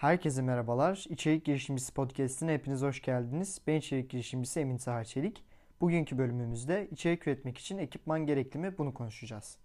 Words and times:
Herkese 0.00 0.42
merhabalar. 0.42 1.04
İçerik 1.08 1.44
Girişimcisi 1.44 1.94
Podcast'ine 1.94 2.54
hepiniz 2.54 2.82
hoş 2.82 3.02
geldiniz. 3.02 3.60
Ben 3.66 3.74
içerik 3.74 4.10
girişimcisi 4.10 4.60
Emin 4.60 4.76
Sahar 4.76 5.04
Çelik. 5.04 5.44
Bugünkü 5.80 6.18
bölümümüzde 6.18 6.88
içerik 6.90 7.26
üretmek 7.26 7.58
için 7.58 7.78
ekipman 7.78 8.26
gerekli 8.26 8.58
mi 8.58 8.78
bunu 8.78 8.94
konuşacağız. 8.94 9.58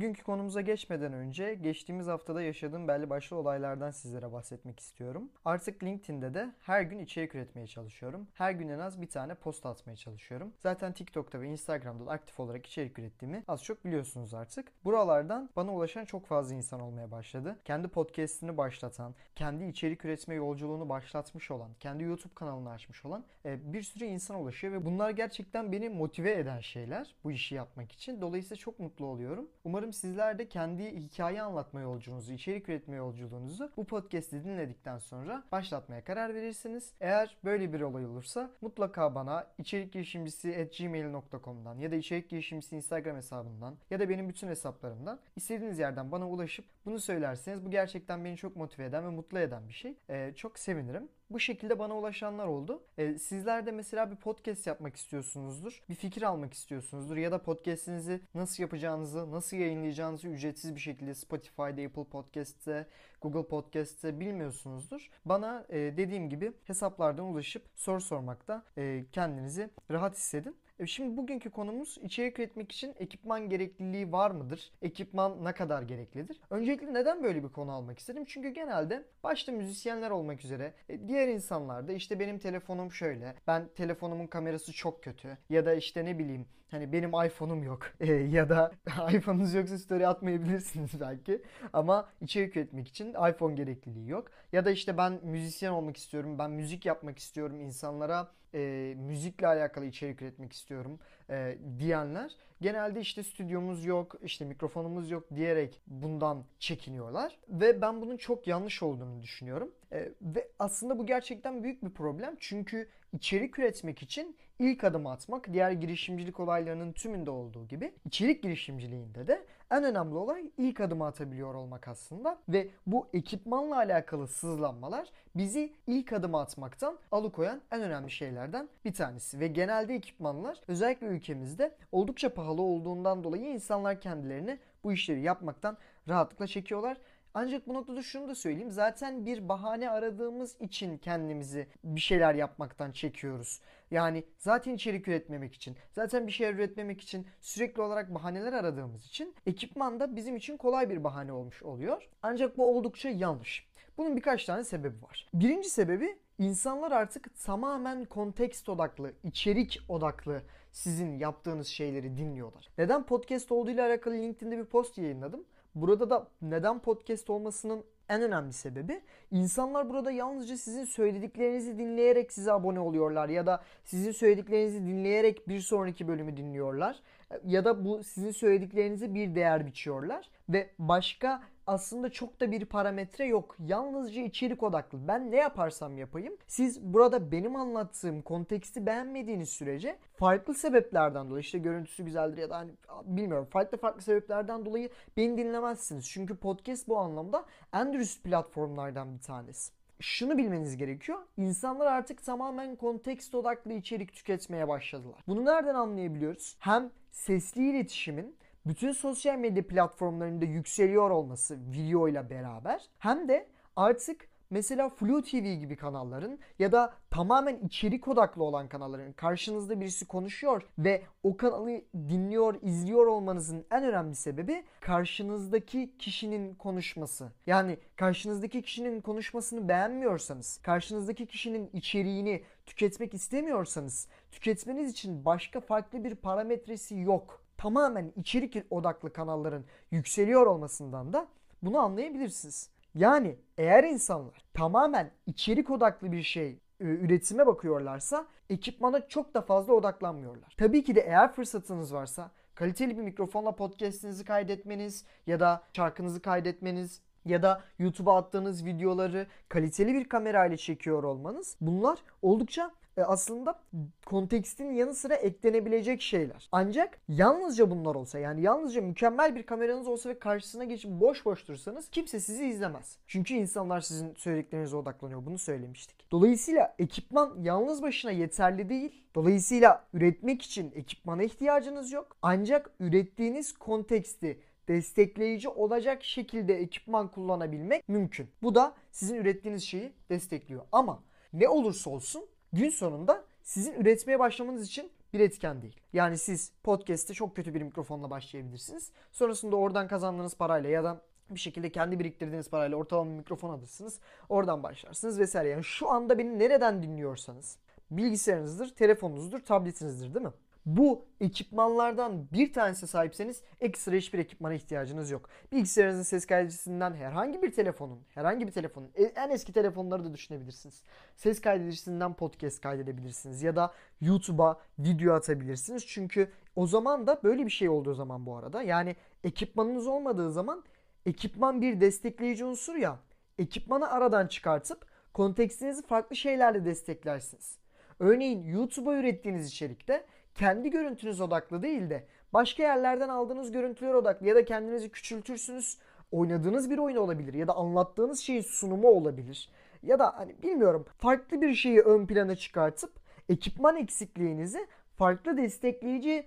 Bugünkü 0.00 0.22
konumuza 0.22 0.60
geçmeden 0.60 1.12
önce 1.12 1.54
geçtiğimiz 1.54 2.06
haftada 2.06 2.42
yaşadığım 2.42 2.88
belli 2.88 3.10
başlı 3.10 3.36
olaylardan 3.36 3.90
sizlere 3.90 4.32
bahsetmek 4.32 4.80
istiyorum. 4.80 5.28
Artık 5.44 5.82
LinkedIn'de 5.82 6.34
de 6.34 6.52
her 6.60 6.82
gün 6.82 6.98
içerik 6.98 7.34
üretmeye 7.34 7.66
çalışıyorum. 7.66 8.28
Her 8.34 8.50
gün 8.52 8.68
en 8.68 8.78
az 8.78 9.02
bir 9.02 9.06
tane 9.06 9.34
post 9.34 9.66
atmaya 9.66 9.96
çalışıyorum. 9.96 10.52
Zaten 10.58 10.92
TikTok'ta 10.92 11.40
ve 11.40 11.46
Instagram'da 11.46 12.06
da 12.06 12.10
aktif 12.10 12.40
olarak 12.40 12.66
içerik 12.66 12.98
ürettiğimi 12.98 13.44
az 13.48 13.64
çok 13.64 13.84
biliyorsunuz 13.84 14.34
artık. 14.34 14.72
Buralardan 14.84 15.50
bana 15.56 15.74
ulaşan 15.74 16.04
çok 16.04 16.26
fazla 16.26 16.54
insan 16.54 16.80
olmaya 16.80 17.10
başladı. 17.10 17.56
Kendi 17.64 17.88
podcast'ini 17.88 18.56
başlatan, 18.56 19.14
kendi 19.36 19.64
içerik 19.64 20.04
üretme 20.04 20.34
yolculuğunu 20.34 20.88
başlatmış 20.88 21.50
olan, 21.50 21.70
kendi 21.80 22.04
YouTube 22.04 22.34
kanalını 22.34 22.70
açmış 22.70 23.04
olan 23.04 23.24
e, 23.44 23.72
bir 23.72 23.82
sürü 23.82 24.04
insan 24.04 24.36
ulaşıyor 24.36 24.72
ve 24.72 24.84
bunlar 24.84 25.10
gerçekten 25.10 25.72
beni 25.72 25.88
motive 25.88 26.32
eden 26.32 26.60
şeyler 26.60 27.14
bu 27.24 27.32
işi 27.32 27.54
yapmak 27.54 27.92
için. 27.92 28.20
Dolayısıyla 28.20 28.56
çok 28.56 28.78
mutlu 28.78 29.06
oluyorum. 29.06 29.48
Umarım 29.64 29.89
Umarım 29.90 30.00
sizler 30.00 30.38
de 30.38 30.48
kendi 30.48 30.96
hikaye 30.96 31.42
anlatma 31.42 31.80
yolculuğunuzu, 31.80 32.32
içerik 32.32 32.68
üretme 32.68 32.96
yolculuğunuzu 32.96 33.72
bu 33.76 33.84
podcast'i 33.84 34.44
dinledikten 34.44 34.98
sonra 34.98 35.44
başlatmaya 35.52 36.04
karar 36.04 36.34
verirsiniz. 36.34 36.92
Eğer 37.00 37.36
böyle 37.44 37.72
bir 37.72 37.80
olay 37.80 38.06
olursa 38.06 38.50
mutlaka 38.60 39.14
bana 39.14 39.46
içerik 39.58 39.92
girişimcisi 39.92 40.70
gmail.com'dan 40.78 41.78
ya 41.78 41.90
da 41.90 41.96
içerik 41.96 42.30
girişimcisi 42.30 42.76
Instagram 42.76 43.16
hesabından 43.16 43.74
ya 43.90 44.00
da 44.00 44.08
benim 44.08 44.28
bütün 44.28 44.48
hesaplarımdan 44.48 45.20
istediğiniz 45.36 45.78
yerden 45.78 46.12
bana 46.12 46.28
ulaşıp 46.28 46.64
bunu 46.84 46.98
söylerseniz 46.98 47.64
bu 47.64 47.70
gerçekten 47.70 48.24
beni 48.24 48.36
çok 48.36 48.56
motive 48.56 48.84
eden 48.84 49.04
ve 49.04 49.08
mutlu 49.08 49.38
eden 49.38 49.68
bir 49.68 49.74
şey. 49.74 49.94
Ee, 50.10 50.32
çok 50.36 50.58
sevinirim. 50.58 51.08
Bu 51.30 51.40
şekilde 51.40 51.78
bana 51.78 51.96
ulaşanlar 51.96 52.46
oldu. 52.46 52.82
E, 52.98 53.18
sizler 53.18 53.66
de 53.66 53.72
mesela 53.72 54.10
bir 54.10 54.16
podcast 54.16 54.66
yapmak 54.66 54.96
istiyorsunuzdur. 54.96 55.82
Bir 55.88 55.94
fikir 55.94 56.22
almak 56.22 56.54
istiyorsunuzdur. 56.54 57.16
Ya 57.16 57.32
da 57.32 57.42
podcastinizi 57.42 58.20
nasıl 58.34 58.62
yapacağınızı, 58.62 59.30
nasıl 59.30 59.56
yayınlayacağınızı 59.56 60.28
ücretsiz 60.28 60.74
bir 60.74 60.80
şekilde 60.80 61.14
Spotify'da, 61.14 61.82
Apple 61.82 62.04
Podcast'te, 62.04 62.86
Google 63.20 63.48
Podcast'te 63.48 64.20
bilmiyorsunuzdur. 64.20 65.10
Bana 65.24 65.66
e, 65.68 65.78
dediğim 65.78 66.30
gibi 66.30 66.52
hesaplardan 66.64 67.24
ulaşıp 67.24 67.62
soru 67.76 68.00
sormakta 68.00 68.62
e, 68.78 69.04
kendinizi 69.12 69.70
rahat 69.90 70.16
hissedin. 70.16 70.56
E, 70.80 70.86
şimdi 70.86 71.16
bugünkü 71.16 71.50
konumuz 71.50 71.98
içerik 72.02 72.38
üretmek 72.38 72.72
için 72.72 72.94
ekipman 72.98 73.48
gerekliliği 73.48 74.12
var 74.12 74.30
mıdır? 74.30 74.72
Ekipman 74.82 75.44
ne 75.44 75.52
kadar 75.52 75.82
gereklidir? 75.82 76.40
Öncelikle 76.50 76.94
neden 76.94 77.22
böyle 77.22 77.44
bir 77.44 77.48
konu 77.48 77.72
almak 77.72 77.98
istedim? 77.98 78.24
Çünkü 78.28 78.48
genelde 78.48 79.04
başta 79.22 79.52
müzisyenler 79.52 80.10
olmak 80.10 80.44
üzere 80.44 80.74
e, 80.88 81.08
diğer 81.08 81.28
insanlar 81.28 81.88
da 81.88 81.92
işte 81.92 82.20
benim 82.20 82.38
telefonum 82.38 82.92
şöyle, 82.92 83.34
ben 83.46 83.68
telefonumun 83.74 84.26
kamerası 84.26 84.72
çok 84.72 85.02
kötü 85.04 85.38
ya 85.50 85.66
da 85.66 85.74
işte 85.74 86.04
ne 86.04 86.18
bileyim 86.18 86.46
Hani 86.70 86.92
benim 86.92 87.10
iPhone'um 87.10 87.62
yok 87.62 87.82
e, 88.00 88.12
ya 88.12 88.48
da 88.48 88.72
iPhone'unuz 89.12 89.54
yoksa 89.54 89.78
story 89.78 90.06
atmayabilirsiniz 90.06 91.00
belki 91.00 91.42
ama 91.72 92.08
içerik 92.20 92.56
üretmek 92.56 92.88
için 92.88 93.08
iPhone 93.10 93.54
gerekliliği 93.54 94.08
yok. 94.08 94.30
Ya 94.52 94.64
da 94.64 94.70
işte 94.70 94.98
ben 94.98 95.20
müzisyen 95.22 95.72
olmak 95.72 95.96
istiyorum, 95.96 96.38
ben 96.38 96.50
müzik 96.50 96.86
yapmak 96.86 97.18
istiyorum, 97.18 97.60
insanlara 97.60 98.30
e, 98.54 98.94
müzikle 98.98 99.46
alakalı 99.46 99.84
içerik 99.84 100.22
üretmek 100.22 100.52
istiyorum 100.52 100.98
e, 101.30 101.58
diyenler 101.78 102.36
genelde 102.60 103.00
işte 103.00 103.22
stüdyomuz 103.22 103.84
yok, 103.84 104.16
işte 104.22 104.44
mikrofonumuz 104.44 105.10
yok 105.10 105.24
diyerek 105.34 105.80
bundan 105.86 106.44
çekiniyorlar. 106.58 107.38
Ve 107.48 107.80
ben 107.80 108.00
bunun 108.00 108.16
çok 108.16 108.46
yanlış 108.46 108.82
olduğunu 108.82 109.22
düşünüyorum. 109.22 109.72
E, 109.92 110.08
ve 110.22 110.48
aslında 110.58 110.98
bu 110.98 111.06
gerçekten 111.06 111.62
büyük 111.64 111.84
bir 111.84 111.90
problem. 111.90 112.36
Çünkü 112.40 112.88
içerik 113.12 113.58
üretmek 113.58 114.02
için 114.02 114.36
ilk 114.58 114.84
adım 114.84 115.06
atmak 115.06 115.52
diğer 115.52 115.70
girişimcilik 115.70 116.40
olaylarının 116.40 116.92
tümünde 116.92 117.30
olduğu 117.30 117.68
gibi 117.68 117.92
içerik 118.04 118.42
girişimciliğinde 118.42 119.26
de 119.26 119.44
en 119.70 119.84
önemli 119.84 120.14
olay 120.14 120.50
ilk 120.58 120.80
adımı 120.80 121.06
atabiliyor 121.06 121.54
olmak 121.54 121.88
aslında 121.88 122.38
ve 122.48 122.68
bu 122.86 123.06
ekipmanla 123.12 123.76
alakalı 123.76 124.28
sızlanmalar 124.28 125.08
bizi 125.36 125.72
ilk 125.86 126.12
adımı 126.12 126.40
atmaktan 126.40 126.98
alıkoyan 127.12 127.60
en 127.70 127.82
önemli 127.82 128.10
şeylerden 128.10 128.68
bir 128.84 128.94
tanesi. 128.94 129.40
Ve 129.40 129.46
genelde 129.46 129.94
ekipmanlar 129.94 130.58
özellikle 130.68 131.06
ülkemizde 131.06 131.76
oldukça 131.92 132.34
pahalı 132.34 132.62
olduğundan 132.62 133.24
dolayı 133.24 133.44
insanlar 133.44 134.00
kendilerini 134.00 134.58
bu 134.84 134.92
işleri 134.92 135.20
yapmaktan 135.20 135.76
rahatlıkla 136.08 136.46
çekiyorlar 136.46 136.96
ancak 137.34 137.68
bu 137.68 137.74
noktada 137.74 138.02
şunu 138.02 138.28
da 138.28 138.34
söyleyeyim. 138.34 138.70
Zaten 138.70 139.26
bir 139.26 139.48
bahane 139.48 139.90
aradığımız 139.90 140.56
için 140.60 140.98
kendimizi 140.98 141.66
bir 141.84 142.00
şeyler 142.00 142.34
yapmaktan 142.34 142.92
çekiyoruz. 142.92 143.60
Yani 143.90 144.24
zaten 144.38 144.74
içerik 144.74 145.08
üretmemek 145.08 145.54
için, 145.54 145.76
zaten 145.92 146.26
bir 146.26 146.32
şeyler 146.32 146.54
üretmemek 146.54 147.00
için 147.00 147.26
sürekli 147.40 147.82
olarak 147.82 148.14
bahaneler 148.14 148.52
aradığımız 148.52 149.06
için 149.06 149.34
ekipman 149.46 150.00
da 150.00 150.16
bizim 150.16 150.36
için 150.36 150.56
kolay 150.56 150.90
bir 150.90 151.04
bahane 151.04 151.32
olmuş 151.32 151.62
oluyor. 151.62 152.08
Ancak 152.22 152.58
bu 152.58 152.76
oldukça 152.76 153.08
yanlış. 153.08 153.70
Bunun 153.98 154.16
birkaç 154.16 154.44
tane 154.44 154.64
sebebi 154.64 155.02
var. 155.02 155.28
Birinci 155.34 155.70
sebebi 155.70 156.18
insanlar 156.38 156.92
artık 156.92 157.44
tamamen 157.44 158.04
kontekst 158.04 158.68
odaklı, 158.68 159.12
içerik 159.24 159.80
odaklı 159.88 160.42
sizin 160.72 161.18
yaptığınız 161.18 161.66
şeyleri 161.66 162.16
dinliyorlar. 162.16 162.68
Neden 162.78 163.06
podcast 163.06 163.52
olduğuyla 163.52 163.86
alakalı 163.86 164.14
LinkedIn'de 164.14 164.58
bir 164.58 164.64
post 164.64 164.98
yayınladım. 164.98 165.44
Burada 165.74 166.10
da 166.10 166.28
neden 166.42 166.78
podcast 166.78 167.30
olmasının 167.30 167.84
en 168.08 168.22
önemli 168.22 168.52
sebebi 168.52 169.00
insanlar 169.30 169.90
burada 169.90 170.10
yalnızca 170.10 170.56
sizin 170.56 170.84
söylediklerinizi 170.84 171.78
dinleyerek 171.78 172.32
size 172.32 172.52
abone 172.52 172.80
oluyorlar 172.80 173.28
ya 173.28 173.46
da 173.46 173.62
sizin 173.84 174.12
söylediklerinizi 174.12 174.86
dinleyerek 174.86 175.48
bir 175.48 175.60
sonraki 175.60 176.08
bölümü 176.08 176.36
dinliyorlar 176.36 177.00
ya 177.44 177.64
da 177.64 177.84
bu 177.84 178.04
sizin 178.04 178.30
söylediklerinizi 178.30 179.14
bir 179.14 179.34
değer 179.34 179.66
biçiyorlar 179.66 180.30
ve 180.48 180.70
başka 180.78 181.42
aslında 181.66 182.10
çok 182.10 182.40
da 182.40 182.50
bir 182.50 182.64
parametre 182.64 183.24
yok. 183.24 183.56
Yalnızca 183.66 184.22
içerik 184.22 184.62
odaklı. 184.62 185.08
Ben 185.08 185.30
ne 185.30 185.36
yaparsam 185.36 185.98
yapayım. 185.98 186.36
Siz 186.46 186.82
burada 186.82 187.32
benim 187.32 187.56
anlattığım 187.56 188.22
konteksti 188.22 188.86
beğenmediğiniz 188.86 189.48
sürece 189.48 189.98
farklı 190.14 190.54
sebeplerden 190.54 191.30
dolayı 191.30 191.40
işte 191.40 191.58
görüntüsü 191.58 192.04
güzeldir 192.04 192.38
ya 192.38 192.50
da 192.50 192.56
hani 192.56 192.72
bilmiyorum 193.04 193.48
farklı 193.50 193.78
farklı 193.78 194.02
sebeplerden 194.02 194.64
dolayı 194.64 194.90
beni 195.16 195.38
dinlemezsiniz. 195.38 196.08
Çünkü 196.08 196.36
podcast 196.36 196.88
bu 196.88 196.98
anlamda 196.98 197.44
en 197.72 197.92
dürüst 197.92 198.24
platformlardan 198.24 199.14
bir 199.14 199.22
tanesi 199.22 199.79
şunu 200.00 200.38
bilmeniz 200.38 200.76
gerekiyor. 200.76 201.18
İnsanlar 201.36 201.86
artık 201.86 202.24
tamamen 202.24 202.76
kontekst 202.76 203.34
odaklı 203.34 203.72
içerik 203.72 204.12
tüketmeye 204.12 204.68
başladılar. 204.68 205.20
Bunu 205.28 205.44
nereden 205.44 205.74
anlayabiliyoruz? 205.74 206.56
Hem 206.58 206.90
sesli 207.10 207.70
iletişimin 207.70 208.36
bütün 208.66 208.92
sosyal 208.92 209.38
medya 209.38 209.66
platformlarında 209.66 210.44
yükseliyor 210.44 211.10
olması 211.10 211.58
video 211.72 212.08
ile 212.08 212.30
beraber 212.30 212.90
hem 212.98 213.28
de 213.28 213.46
artık 213.76 214.29
mesela 214.50 214.88
Flu 214.88 215.22
TV 215.22 215.54
gibi 215.54 215.76
kanalların 215.76 216.38
ya 216.58 216.72
da 216.72 216.94
tamamen 217.10 217.58
içerik 217.58 218.08
odaklı 218.08 218.44
olan 218.44 218.68
kanalların 218.68 219.12
karşınızda 219.12 219.80
birisi 219.80 220.06
konuşuyor 220.06 220.62
ve 220.78 221.02
o 221.22 221.36
kanalı 221.36 221.80
dinliyor, 221.94 222.54
izliyor 222.62 223.06
olmanızın 223.06 223.66
en 223.70 223.84
önemli 223.84 224.14
sebebi 224.14 224.64
karşınızdaki 224.80 225.98
kişinin 225.98 226.54
konuşması. 226.54 227.32
Yani 227.46 227.78
karşınızdaki 227.96 228.62
kişinin 228.62 229.00
konuşmasını 229.00 229.68
beğenmiyorsanız, 229.68 230.60
karşınızdaki 230.62 231.26
kişinin 231.26 231.70
içeriğini 231.72 232.42
tüketmek 232.66 233.14
istemiyorsanız, 233.14 234.08
tüketmeniz 234.32 234.90
için 234.90 235.24
başka 235.24 235.60
farklı 235.60 236.04
bir 236.04 236.14
parametresi 236.14 236.98
yok 236.98 237.40
tamamen 237.60 238.12
içerik 238.16 238.56
odaklı 238.70 239.12
kanalların 239.12 239.64
yükseliyor 239.90 240.46
olmasından 240.46 241.12
da 241.12 241.26
bunu 241.62 241.78
anlayabilirsiniz. 241.78 242.70
Yani 242.94 243.36
eğer 243.58 243.84
insanlar 243.84 244.44
tamamen 244.54 245.10
içerik 245.26 245.70
odaklı 245.70 246.12
bir 246.12 246.22
şey 246.22 246.48
e, 246.80 246.84
üretime 246.84 247.46
bakıyorlarsa 247.46 248.26
ekipmana 248.50 249.08
çok 249.08 249.34
da 249.34 249.42
fazla 249.42 249.72
odaklanmıyorlar. 249.72 250.54
Tabii 250.58 250.84
ki 250.84 250.94
de 250.94 251.00
eğer 251.00 251.32
fırsatınız 251.32 251.94
varsa 251.94 252.30
kaliteli 252.54 252.98
bir 252.98 253.02
mikrofonla 253.02 253.56
podcast'inizi 253.56 254.24
kaydetmeniz 254.24 255.04
ya 255.26 255.40
da 255.40 255.62
şarkınızı 255.76 256.22
kaydetmeniz 256.22 257.02
ya 257.24 257.42
da 257.42 257.62
YouTube'a 257.78 258.16
attığınız 258.16 258.64
videoları 258.64 259.26
kaliteli 259.48 259.94
bir 259.94 260.08
kamerayla 260.08 260.56
çekiyor 260.56 261.02
olmanız 261.02 261.56
bunlar 261.60 261.98
oldukça 262.22 262.70
e, 263.00 263.04
aslında 263.04 263.60
kontekstin 264.06 264.72
yanı 264.72 264.94
sıra 264.94 265.14
eklenebilecek 265.14 266.02
şeyler. 266.02 266.48
Ancak 266.52 266.98
yalnızca 267.08 267.70
bunlar 267.70 267.94
olsa 267.94 268.18
yani 268.18 268.42
yalnızca 268.42 268.82
mükemmel 268.82 269.36
bir 269.36 269.42
kameranız 269.42 269.86
olsa 269.86 270.08
ve 270.08 270.18
karşısına 270.18 270.64
geçip 270.64 270.90
boş 270.90 271.24
boş 271.24 271.48
dursanız 271.48 271.88
kimse 271.90 272.20
sizi 272.20 272.46
izlemez. 272.46 272.98
Çünkü 273.06 273.34
insanlar 273.34 273.80
sizin 273.80 274.14
söylediklerinize 274.14 274.76
odaklanıyor. 274.76 275.26
Bunu 275.26 275.38
söylemiştik. 275.38 276.06
Dolayısıyla 276.12 276.74
ekipman 276.78 277.36
yalnız 277.42 277.82
başına 277.82 278.10
yeterli 278.10 278.68
değil. 278.68 279.04
Dolayısıyla 279.14 279.84
üretmek 279.94 280.42
için 280.42 280.72
ekipmana 280.74 281.22
ihtiyacınız 281.22 281.92
yok. 281.92 282.16
Ancak 282.22 282.70
ürettiğiniz 282.80 283.52
konteksti 283.52 284.40
destekleyici 284.68 285.48
olacak 285.48 286.04
şekilde 286.04 286.54
ekipman 286.54 287.10
kullanabilmek 287.10 287.88
mümkün. 287.88 288.28
Bu 288.42 288.54
da 288.54 288.74
sizin 288.90 289.14
ürettiğiniz 289.14 289.62
şeyi 289.62 289.92
destekliyor. 290.10 290.62
Ama 290.72 291.02
ne 291.32 291.48
olursa 291.48 291.90
olsun 291.90 292.24
gün 292.52 292.70
sonunda 292.70 293.24
sizin 293.42 293.72
üretmeye 293.72 294.18
başlamanız 294.18 294.66
için 294.66 294.90
bir 295.12 295.20
etken 295.20 295.62
değil. 295.62 295.76
Yani 295.92 296.18
siz 296.18 296.52
podcast'te 296.62 297.14
çok 297.14 297.36
kötü 297.36 297.54
bir 297.54 297.62
mikrofonla 297.62 298.10
başlayabilirsiniz. 298.10 298.90
Sonrasında 299.12 299.56
oradan 299.56 299.88
kazandığınız 299.88 300.34
parayla 300.34 300.70
ya 300.70 300.84
da 300.84 301.00
bir 301.30 301.40
şekilde 301.40 301.72
kendi 301.72 301.98
biriktirdiğiniz 301.98 302.50
parayla 302.50 302.76
ortalama 302.76 303.10
bir 303.10 303.16
mikrofon 303.16 303.50
alırsınız. 303.50 304.00
Oradan 304.28 304.62
başlarsınız 304.62 305.18
vesaire. 305.18 305.48
Yani 305.48 305.64
şu 305.64 305.90
anda 305.90 306.18
beni 306.18 306.38
nereden 306.38 306.82
dinliyorsanız 306.82 307.58
bilgisayarınızdır, 307.90 308.74
telefonunuzdur, 308.74 309.40
tabletinizdir 309.40 310.14
değil 310.14 310.26
mi? 310.26 310.32
Bu 310.66 311.06
ekipmanlardan 311.20 312.32
bir 312.32 312.52
tanesine 312.52 312.88
sahipseniz 312.88 313.42
ekstra 313.60 313.92
hiçbir 313.92 314.18
ekipmana 314.18 314.54
ihtiyacınız 314.54 315.10
yok. 315.10 315.28
Bilgisayarınızın 315.52 316.02
ses 316.02 316.26
kaydedicisinden 316.26 316.94
herhangi 316.94 317.42
bir 317.42 317.52
telefonun, 317.52 318.00
herhangi 318.14 318.46
bir 318.46 318.52
telefonun, 318.52 318.90
e, 318.94 319.02
en 319.02 319.30
eski 319.30 319.52
telefonları 319.52 320.04
da 320.04 320.14
düşünebilirsiniz. 320.14 320.82
Ses 321.16 321.40
kaydedicisinden 321.40 322.14
podcast 322.14 322.60
kaydedebilirsiniz 322.60 323.42
ya 323.42 323.56
da 323.56 323.72
YouTube'a 324.00 324.60
video 324.78 325.14
atabilirsiniz. 325.14 325.86
Çünkü 325.86 326.30
o 326.56 326.66
zaman 326.66 327.06
da 327.06 327.20
böyle 327.24 327.46
bir 327.46 327.50
şey 327.50 327.68
olduğu 327.68 327.94
zaman 327.94 328.26
bu 328.26 328.36
arada. 328.36 328.62
Yani 328.62 328.96
ekipmanınız 329.24 329.86
olmadığı 329.86 330.32
zaman 330.32 330.64
ekipman 331.06 331.60
bir 331.60 331.80
destekleyici 331.80 332.44
unsur 332.44 332.76
ya. 332.76 332.98
Ekipmanı 333.38 333.90
aradan 333.90 334.26
çıkartıp 334.26 334.86
kontekstinizi 335.14 335.86
farklı 335.86 336.16
şeylerle 336.16 336.64
desteklersiniz. 336.64 337.58
Örneğin 337.98 338.44
YouTube'a 338.44 338.94
ürettiğiniz 338.94 339.48
içerikte 339.48 340.06
kendi 340.34 340.70
görüntünüz 340.70 341.20
odaklı 341.20 341.62
değil 341.62 341.90
de 341.90 342.06
başka 342.32 342.62
yerlerden 342.62 343.08
aldığınız 343.08 343.52
görüntüler 343.52 343.94
odaklı 343.94 344.26
ya 344.26 344.34
da 344.34 344.44
kendinizi 344.44 344.88
küçültürsünüz. 344.88 345.78
Oynadığınız 346.12 346.70
bir 346.70 346.78
oyun 346.78 346.96
olabilir 346.96 347.34
ya 347.34 347.48
da 347.48 347.56
anlattığınız 347.56 348.20
şeyin 348.20 348.42
sunumu 348.42 348.88
olabilir. 348.88 349.50
Ya 349.82 349.98
da 349.98 350.18
hani 350.18 350.42
bilmiyorum 350.42 350.86
farklı 350.98 351.40
bir 351.40 351.54
şeyi 351.54 351.80
ön 351.80 352.06
plana 352.06 352.36
çıkartıp 352.36 352.92
ekipman 353.28 353.76
eksikliğinizi 353.76 354.66
farklı 354.96 355.36
destekleyici 355.36 356.26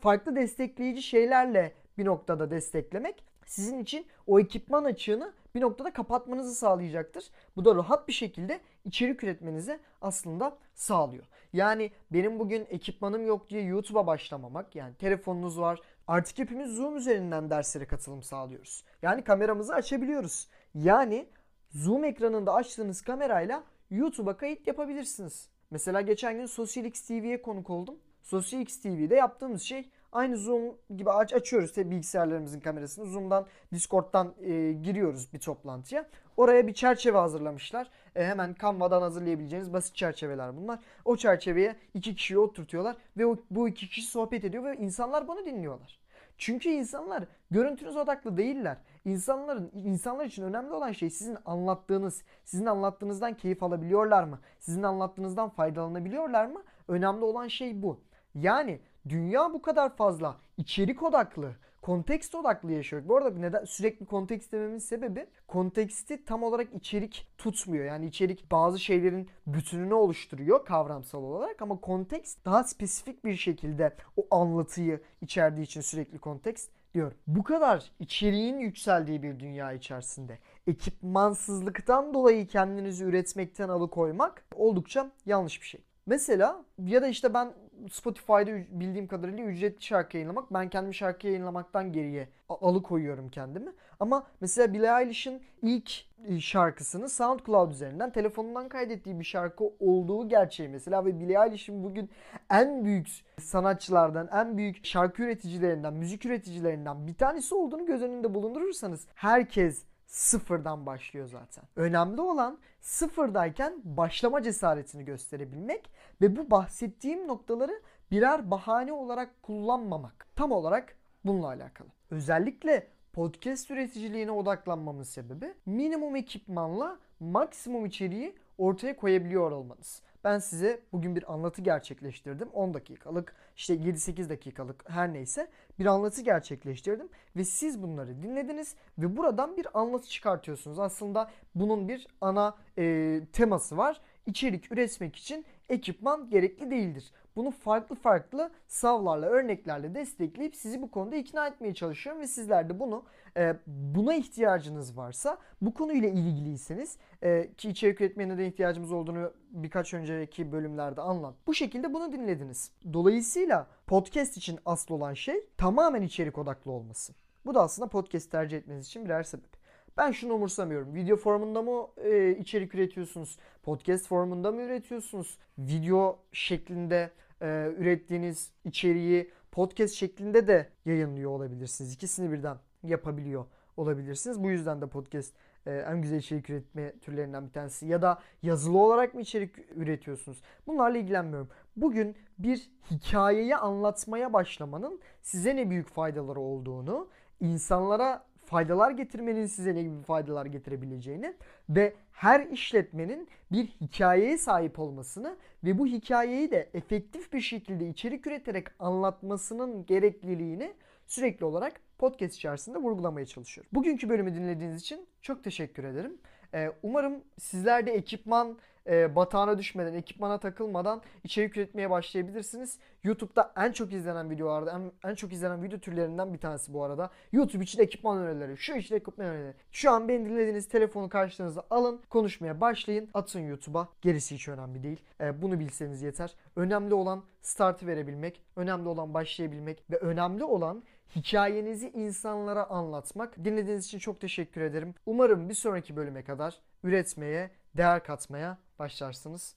farklı 0.00 0.36
destekleyici 0.36 1.02
şeylerle 1.02 1.72
bir 1.98 2.04
noktada 2.04 2.50
desteklemek 2.50 3.24
sizin 3.46 3.78
için 3.78 4.06
o 4.26 4.40
ekipman 4.40 4.84
açığını 4.84 5.32
bir 5.54 5.60
noktada 5.60 5.92
kapatmanızı 5.92 6.54
sağlayacaktır. 6.54 7.24
Bu 7.56 7.64
da 7.64 7.74
rahat 7.74 8.08
bir 8.08 8.12
şekilde 8.12 8.60
içerik 8.84 9.24
üretmenizi 9.24 9.78
aslında 10.00 10.56
sağlıyor. 10.74 11.24
Yani 11.52 11.90
benim 12.10 12.38
bugün 12.38 12.66
ekipmanım 12.70 13.26
yok 13.26 13.50
diye 13.50 13.62
YouTube'a 13.62 14.06
başlamamak 14.06 14.76
yani 14.76 14.94
telefonunuz 14.94 15.60
var. 15.60 15.80
Artık 16.06 16.38
hepimiz 16.38 16.70
Zoom 16.70 16.96
üzerinden 16.96 17.50
derslere 17.50 17.86
katılım 17.86 18.22
sağlıyoruz. 18.22 18.84
Yani 19.02 19.24
kameramızı 19.24 19.74
açabiliyoruz. 19.74 20.48
Yani 20.74 21.26
Zoom 21.70 22.04
ekranında 22.04 22.54
açtığınız 22.54 23.02
kamerayla 23.02 23.64
YouTube'a 23.90 24.36
kayıt 24.36 24.66
yapabilirsiniz. 24.66 25.48
Mesela 25.70 26.00
geçen 26.00 26.36
gün 26.36 26.46
SocialX 26.46 27.06
TV'ye 27.06 27.42
konuk 27.42 27.70
oldum. 27.70 27.98
SocialX 28.22 28.80
TV'de 28.80 29.14
yaptığımız 29.14 29.62
şey 29.62 29.90
Aynı 30.14 30.36
Zoom 30.36 30.62
gibi 30.96 31.10
aç 31.10 31.32
açıyoruz 31.32 31.72
tabii 31.72 31.90
bilgisayarlarımızın 31.90 32.60
kamerasını. 32.60 33.06
Zoom'dan, 33.06 33.46
Discord'dan 33.72 34.34
e, 34.40 34.72
giriyoruz 34.72 35.32
bir 35.32 35.38
toplantıya. 35.38 36.06
Oraya 36.36 36.66
bir 36.66 36.74
çerçeve 36.74 37.18
hazırlamışlar. 37.18 37.90
E, 38.16 38.24
hemen 38.24 38.56
Canva'dan 38.62 39.02
hazırlayabileceğiniz 39.02 39.72
basit 39.72 39.94
çerçeveler 39.94 40.56
bunlar. 40.56 40.78
O 41.04 41.16
çerçeveye 41.16 41.76
iki 41.94 42.14
kişiyi 42.14 42.38
oturtuyorlar 42.38 42.96
ve 43.16 43.26
o, 43.26 43.36
bu 43.50 43.68
iki 43.68 43.88
kişi 43.88 44.02
sohbet 44.02 44.44
ediyor 44.44 44.64
ve 44.64 44.76
insanlar 44.76 45.28
bunu 45.28 45.46
dinliyorlar. 45.46 46.00
Çünkü 46.38 46.68
insanlar 46.68 47.24
görüntünüz 47.50 47.96
odaklı 47.96 48.36
değiller. 48.36 48.76
İnsanların 49.04 49.70
insanlar 49.74 50.24
için 50.24 50.42
önemli 50.42 50.72
olan 50.72 50.92
şey 50.92 51.10
sizin 51.10 51.36
anlattığınız, 51.44 52.22
sizin 52.44 52.66
anlattığınızdan 52.66 53.34
keyif 53.36 53.62
alabiliyorlar 53.62 54.24
mı? 54.24 54.40
Sizin 54.58 54.82
anlattığınızdan 54.82 55.48
faydalanabiliyorlar 55.48 56.46
mı? 56.46 56.62
Önemli 56.88 57.24
olan 57.24 57.48
şey 57.48 57.82
bu. 57.82 58.00
Yani 58.34 58.80
dünya 59.08 59.52
bu 59.52 59.62
kadar 59.62 59.96
fazla 59.96 60.36
içerik 60.56 61.02
odaklı, 61.02 61.52
kontekst 61.82 62.34
odaklı 62.34 62.72
yaşıyor. 62.72 63.02
Bu 63.06 63.16
arada 63.16 63.38
neden 63.38 63.64
sürekli 63.64 64.06
kontekst 64.06 64.52
dememin 64.52 64.78
sebebi 64.78 65.26
konteksti 65.48 66.24
tam 66.24 66.42
olarak 66.42 66.74
içerik 66.74 67.28
tutmuyor. 67.38 67.84
Yani 67.84 68.06
içerik 68.06 68.50
bazı 68.50 68.78
şeylerin 68.78 69.28
bütününü 69.46 69.94
oluşturuyor 69.94 70.64
kavramsal 70.64 71.22
olarak 71.22 71.62
ama 71.62 71.80
kontekst 71.80 72.44
daha 72.44 72.64
spesifik 72.64 73.24
bir 73.24 73.36
şekilde 73.36 73.96
o 74.16 74.26
anlatıyı 74.30 75.00
içerdiği 75.20 75.66
için 75.66 75.80
sürekli 75.80 76.18
kontekst 76.18 76.70
diyorum. 76.94 77.18
Bu 77.26 77.44
kadar 77.44 77.90
içeriğin 77.98 78.58
yükseldiği 78.58 79.22
bir 79.22 79.40
dünya 79.40 79.72
içerisinde 79.72 80.38
ekipmansızlıktan 80.66 82.14
dolayı 82.14 82.46
kendinizi 82.46 83.04
üretmekten 83.04 83.68
alıkoymak 83.68 84.44
oldukça 84.54 85.10
yanlış 85.26 85.60
bir 85.60 85.66
şey. 85.66 85.80
Mesela 86.06 86.64
ya 86.78 87.02
da 87.02 87.08
işte 87.08 87.34
ben 87.34 87.52
Spotify'da 87.90 88.80
bildiğim 88.80 89.06
kadarıyla 89.06 89.44
ücretli 89.44 89.82
şarkı 89.82 90.16
yayınlamak. 90.16 90.54
Ben 90.54 90.70
kendimi 90.70 90.94
şarkı 90.94 91.26
yayınlamaktan 91.26 91.92
geriye 91.92 92.28
alıkoyuyorum 92.48 93.30
kendimi. 93.30 93.72
Ama 94.00 94.26
mesela 94.40 94.72
Billie 94.72 95.00
Eilish'in 95.00 95.42
ilk 95.62 95.92
e, 96.26 96.40
şarkısını 96.40 97.08
SoundCloud 97.08 97.70
üzerinden 97.70 98.12
telefonundan 98.12 98.68
kaydettiği 98.68 99.18
bir 99.18 99.24
şarkı 99.24 99.64
olduğu 99.80 100.28
gerçeği 100.28 100.68
mesela 100.68 101.04
ve 101.04 101.20
Billie 101.20 101.36
Eilish'in 101.44 101.84
bugün 101.84 102.10
en 102.50 102.84
büyük 102.84 103.08
sanatçılardan, 103.40 104.28
en 104.32 104.56
büyük 104.56 104.86
şarkı 104.86 105.22
üreticilerinden, 105.22 105.94
müzik 105.94 106.26
üreticilerinden 106.26 107.06
bir 107.06 107.14
tanesi 107.14 107.54
olduğunu 107.54 107.86
göz 107.86 108.02
önünde 108.02 108.34
bulundurursanız 108.34 109.06
herkes 109.14 109.84
sıfırdan 110.14 110.86
başlıyor 110.86 111.28
zaten. 111.28 111.64
Önemli 111.76 112.20
olan 112.20 112.58
sıfırdayken 112.80 113.80
başlama 113.84 114.42
cesaretini 114.42 115.04
gösterebilmek 115.04 115.90
ve 116.20 116.36
bu 116.36 116.50
bahsettiğim 116.50 117.28
noktaları 117.28 117.82
birer 118.10 118.50
bahane 118.50 118.92
olarak 118.92 119.42
kullanmamak. 119.42 120.26
Tam 120.36 120.52
olarak 120.52 120.96
bununla 121.24 121.46
alakalı. 121.46 121.88
Özellikle 122.10 122.86
podcast 123.12 123.70
üreticiliğine 123.70 124.30
odaklanmamın 124.30 125.02
sebebi 125.02 125.54
minimum 125.66 126.16
ekipmanla 126.16 126.98
maksimum 127.20 127.86
içeriği 127.86 128.34
ortaya 128.58 128.96
koyabiliyor 128.96 129.50
olmanız. 129.50 130.02
Ben 130.24 130.38
size 130.38 130.80
bugün 130.92 131.16
bir 131.16 131.32
anlatı 131.32 131.62
gerçekleştirdim. 131.62 132.48
10 132.48 132.74
dakikalık, 132.74 133.36
işte 133.56 133.74
7-8 133.74 134.28
dakikalık 134.28 134.90
her 134.90 135.12
neyse 135.12 135.50
bir 135.78 135.86
anlatı 135.86 136.22
gerçekleştirdim 136.22 137.08
ve 137.36 137.44
siz 137.44 137.82
bunları 137.82 138.22
dinlediniz 138.22 138.74
ve 138.98 139.16
buradan 139.16 139.56
bir 139.56 139.66
anlatı 139.74 140.08
çıkartıyorsunuz. 140.08 140.78
Aslında 140.78 141.30
bunun 141.54 141.88
bir 141.88 142.06
ana 142.20 142.56
e, 142.78 143.20
teması 143.32 143.76
var. 143.76 144.00
İçerik 144.26 144.72
üretmek 144.72 145.16
için 145.16 145.44
ekipman 145.68 146.30
gerekli 146.30 146.70
değildir. 146.70 147.12
Bunu 147.36 147.50
farklı 147.50 147.96
farklı 147.96 148.50
savlarla, 148.68 149.26
örneklerle 149.26 149.94
destekleyip 149.94 150.56
sizi 150.56 150.82
bu 150.82 150.90
konuda 150.90 151.16
ikna 151.16 151.46
etmeye 151.46 151.74
çalışıyorum 151.74 152.22
ve 152.22 152.26
sizler 152.26 152.68
de 152.68 152.80
bunu 152.80 153.04
e, 153.36 153.56
buna 153.66 154.14
ihtiyacınız 154.14 154.96
varsa, 154.96 155.38
bu 155.60 155.74
konuyla 155.74 156.08
ilgiliyseniz 156.08 156.96
e, 157.22 157.50
ki 157.56 157.68
içerik 157.68 158.00
üretmeye 158.00 158.28
neden 158.28 158.44
ihtiyacımız 158.44 158.92
olduğunu 158.92 159.32
birkaç 159.50 159.94
önceki 159.94 160.52
bölümlerde 160.52 161.00
anlat. 161.00 161.34
Bu 161.46 161.54
şekilde 161.54 161.94
bunu 161.94 162.12
dinlediniz. 162.12 162.70
Dolayısıyla 162.92 163.66
podcast 163.86 164.36
için 164.36 164.58
asıl 164.64 164.94
olan 164.94 165.14
şey 165.14 165.46
tamamen 165.56 166.02
içerik 166.02 166.38
odaklı 166.38 166.70
olması. 166.70 167.14
Bu 167.46 167.54
da 167.54 167.62
aslında 167.62 167.88
podcast 167.88 168.30
tercih 168.30 168.56
etmeniz 168.56 168.86
için 168.86 169.04
birer 169.04 169.22
sebep. 169.22 169.63
Ben 169.96 170.10
şunu 170.10 170.34
umursamıyorum. 170.34 170.94
Video 170.94 171.16
formunda 171.16 171.62
mı 171.62 171.88
e, 171.96 172.30
içerik 172.30 172.74
üretiyorsunuz? 172.74 173.38
Podcast 173.62 174.08
formunda 174.08 174.52
mı 174.52 174.62
üretiyorsunuz? 174.62 175.38
Video 175.58 176.18
şeklinde 176.32 177.10
e, 177.42 177.72
ürettiğiniz 177.78 178.52
içeriği 178.64 179.30
podcast 179.52 179.94
şeklinde 179.94 180.46
de 180.46 180.68
yayınlıyor 180.84 181.30
olabilirsiniz. 181.30 181.94
İkisini 181.94 182.32
birden 182.32 182.56
yapabiliyor 182.82 183.44
olabilirsiniz. 183.76 184.42
Bu 184.42 184.50
yüzden 184.50 184.80
de 184.80 184.86
podcast 184.86 185.34
e, 185.66 185.72
en 185.72 186.02
güzel 186.02 186.18
içerik 186.18 186.50
üretme 186.50 186.92
türlerinden 186.98 187.46
bir 187.46 187.52
tanesi. 187.52 187.86
Ya 187.86 188.02
da 188.02 188.18
yazılı 188.42 188.78
olarak 188.78 189.14
mı 189.14 189.20
içerik 189.20 189.54
üretiyorsunuz? 189.76 190.42
Bunlarla 190.66 190.98
ilgilenmiyorum. 190.98 191.48
Bugün 191.76 192.16
bir 192.38 192.70
hikayeyi 192.90 193.56
anlatmaya 193.56 194.32
başlamanın 194.32 195.00
size 195.22 195.56
ne 195.56 195.70
büyük 195.70 195.88
faydaları 195.88 196.40
olduğunu, 196.40 197.08
insanlara 197.40 198.24
faydalar 198.54 198.90
getirmenin 198.90 199.46
size 199.46 199.74
ne 199.74 199.82
gibi 199.82 200.02
faydalar 200.02 200.46
getirebileceğini 200.46 201.34
ve 201.68 201.94
her 202.12 202.46
işletmenin 202.46 203.28
bir 203.52 203.66
hikayeye 203.66 204.38
sahip 204.38 204.78
olmasını 204.78 205.36
ve 205.64 205.78
bu 205.78 205.86
hikayeyi 205.86 206.50
de 206.50 206.70
efektif 206.74 207.32
bir 207.32 207.40
şekilde 207.40 207.88
içerik 207.88 208.26
üreterek 208.26 208.66
anlatmasının 208.78 209.86
gerekliliğini 209.86 210.72
sürekli 211.06 211.44
olarak 211.44 211.80
podcast 211.98 212.34
içerisinde 212.34 212.78
vurgulamaya 212.78 213.26
çalışıyorum. 213.26 213.70
Bugünkü 213.74 214.08
bölümü 214.08 214.34
dinlediğiniz 214.34 214.80
için 214.80 215.06
çok 215.22 215.44
teşekkür 215.44 215.84
ederim. 215.84 216.18
Ee, 216.54 216.70
umarım 216.82 217.14
sizler 217.38 217.86
de 217.86 217.92
ekipman 217.92 218.58
e, 218.86 219.16
batağına 219.16 219.58
düşmeden, 219.58 219.94
ekipmana 219.94 220.38
takılmadan 220.38 221.02
içerik 221.24 221.56
üretmeye 221.56 221.90
başlayabilirsiniz. 221.90 222.78
YouTube'da 223.04 223.52
en 223.56 223.72
çok 223.72 223.92
izlenen 223.92 224.30
videolarda, 224.30 224.70
en, 224.72 225.10
en 225.10 225.14
çok 225.14 225.32
izlenen 225.32 225.62
video 225.62 225.78
türlerinden 225.78 226.34
bir 226.34 226.38
tanesi 226.38 226.74
bu 226.74 226.84
arada. 226.84 227.10
YouTube 227.32 227.64
için 227.64 227.82
ekipman 227.82 228.18
önerileri, 228.18 228.56
şu 228.56 228.74
için 228.74 228.94
ekipman 228.94 229.26
önerileri. 229.26 229.54
Şu 229.72 229.90
an 229.90 230.08
beni 230.08 230.24
dinlediğiniz 230.24 230.68
telefonu 230.68 231.08
karşınıza 231.08 231.64
alın, 231.70 232.00
konuşmaya 232.10 232.60
başlayın, 232.60 233.08
atın 233.14 233.40
YouTube'a. 233.40 233.88
Gerisi 234.02 234.34
hiç 234.34 234.48
önemli 234.48 234.82
değil. 234.82 235.00
E, 235.20 235.42
bunu 235.42 235.60
bilseniz 235.60 236.02
yeter. 236.02 236.34
Önemli 236.56 236.94
olan 236.94 237.24
startı 237.42 237.86
verebilmek, 237.86 238.42
önemli 238.56 238.88
olan 238.88 239.14
başlayabilmek 239.14 239.84
ve 239.90 239.96
önemli 239.96 240.44
olan 240.44 240.82
hikayenizi 241.16 241.90
insanlara 241.90 242.64
anlatmak. 242.70 243.44
Dinlediğiniz 243.44 243.86
için 243.86 243.98
çok 243.98 244.20
teşekkür 244.20 244.60
ederim. 244.60 244.94
Umarım 245.06 245.48
bir 245.48 245.54
sonraki 245.54 245.96
bölüme 245.96 246.24
kadar 246.24 246.60
üretmeye, 246.84 247.50
değer 247.76 248.04
katmaya 248.04 248.58
başlarsınız. 248.78 249.56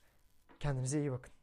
Kendinize 0.60 1.00
iyi 1.00 1.12
bakın. 1.12 1.37